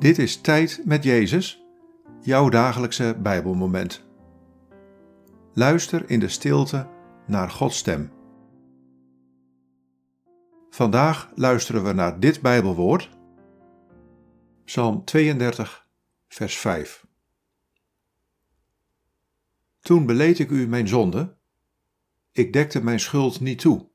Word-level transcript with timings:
Dit 0.00 0.18
is 0.18 0.40
Tijd 0.40 0.82
met 0.84 1.04
Jezus, 1.04 1.64
jouw 2.20 2.48
dagelijkse 2.48 3.16
Bijbelmoment. 3.22 4.04
Luister 5.52 6.10
in 6.10 6.20
de 6.20 6.28
stilte 6.28 6.88
naar 7.26 7.50
Gods 7.50 7.78
stem. 7.78 8.12
Vandaag 10.70 11.32
luisteren 11.34 11.84
we 11.84 11.92
naar 11.92 12.20
dit 12.20 12.40
Bijbelwoord, 12.40 13.10
Psalm 14.64 15.04
32, 15.04 15.88
vers 16.28 16.58
5. 16.58 17.06
Toen 19.80 20.06
beleed 20.06 20.38
ik 20.38 20.50
u 20.50 20.68
mijn 20.68 20.88
zonde, 20.88 21.36
ik 22.32 22.52
dekte 22.52 22.84
mijn 22.84 23.00
schuld 23.00 23.40
niet 23.40 23.58
toe. 23.58 23.88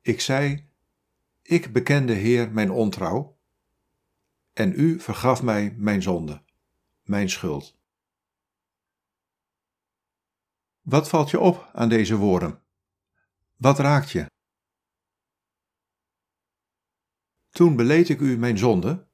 Ik 0.00 0.20
zei, 0.20 0.68
ik 1.42 1.72
bekende 1.72 2.12
Heer 2.12 2.52
mijn 2.52 2.70
ontrouw 2.70 3.37
en 4.58 4.72
u 4.76 5.00
vergaf 5.00 5.42
mij 5.42 5.74
mijn 5.76 6.02
zonde, 6.02 6.42
mijn 7.02 7.30
schuld. 7.30 7.78
Wat 10.80 11.08
valt 11.08 11.30
je 11.30 11.40
op 11.40 11.70
aan 11.72 11.88
deze 11.88 12.16
woorden? 12.16 12.62
Wat 13.56 13.78
raakt 13.78 14.10
je? 14.10 14.26
Toen 17.50 17.76
beleed 17.76 18.08
ik 18.08 18.20
u 18.20 18.38
mijn 18.38 18.58
zonde, 18.58 19.06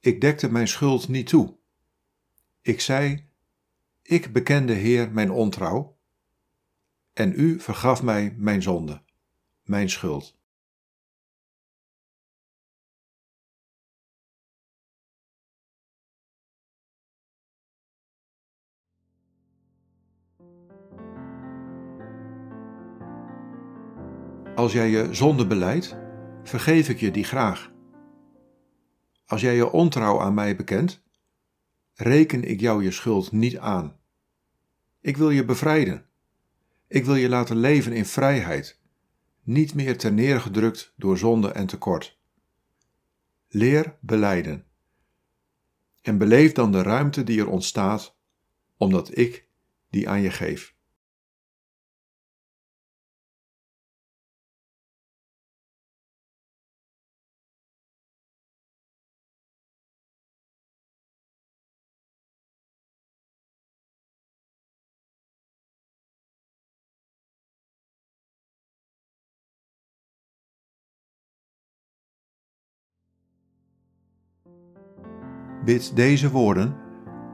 ik 0.00 0.20
dekte 0.20 0.50
mijn 0.50 0.68
schuld 0.68 1.08
niet 1.08 1.26
toe. 1.26 1.58
Ik 2.60 2.80
zei, 2.80 3.28
ik 4.02 4.32
bekende 4.32 4.72
Heer 4.72 5.12
mijn 5.12 5.30
ontrouw, 5.30 5.98
en 7.12 7.40
u 7.40 7.60
vergaf 7.60 8.02
mij 8.02 8.34
mijn 8.38 8.62
zonde, 8.62 9.02
mijn 9.62 9.90
schuld. 9.90 10.38
Als 24.54 24.72
jij 24.72 24.90
je 24.90 25.14
zonde 25.14 25.46
beleidt, 25.46 25.96
vergeef 26.42 26.88
ik 26.88 27.00
je 27.00 27.10
die 27.10 27.24
graag. 27.24 27.72
Als 29.26 29.40
jij 29.40 29.54
je 29.54 29.70
ontrouw 29.70 30.20
aan 30.20 30.34
mij 30.34 30.56
bekent, 30.56 31.02
reken 31.94 32.44
ik 32.44 32.60
jou 32.60 32.84
je 32.84 32.90
schuld 32.90 33.32
niet 33.32 33.58
aan. 33.58 33.96
Ik 35.00 35.16
wil 35.16 35.30
je 35.30 35.44
bevrijden. 35.44 36.06
Ik 36.88 37.04
wil 37.04 37.14
je 37.14 37.28
laten 37.28 37.56
leven 37.56 37.92
in 37.92 38.04
vrijheid, 38.04 38.80
niet 39.42 39.74
meer 39.74 39.98
ter 39.98 40.12
neergedrukt 40.12 40.92
door 40.96 41.18
zonde 41.18 41.52
en 41.52 41.66
tekort. 41.66 42.18
Leer 43.48 43.96
beleiden. 44.00 44.64
En 46.02 46.18
beleef 46.18 46.52
dan 46.52 46.72
de 46.72 46.82
ruimte 46.82 47.24
die 47.24 47.40
er 47.40 47.48
ontstaat, 47.48 48.16
omdat 48.76 49.18
ik 49.18 49.45
die 49.96 50.08
aan 50.08 50.20
je 50.22 50.30
geef. 50.30 50.74
Bid 75.64 75.96
deze 75.96 76.30
woorden 76.30 76.85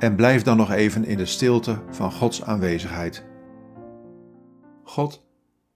en 0.00 0.16
blijf 0.16 0.42
dan 0.42 0.56
nog 0.56 0.70
even 0.70 1.04
in 1.04 1.16
de 1.16 1.26
stilte 1.26 1.82
van 1.90 2.12
Gods 2.12 2.42
aanwezigheid. 2.42 3.24
God, 4.82 5.26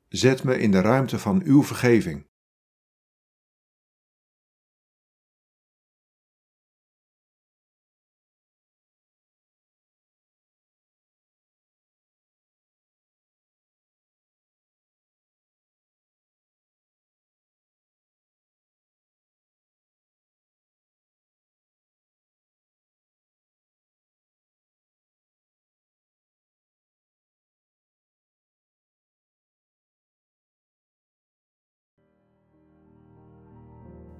zet 0.08 0.44
me 0.44 0.58
in 0.58 0.70
de 0.70 0.80
ruimte 0.80 1.18
van 1.18 1.42
uw 1.44 1.62
vergeving. 1.62 2.26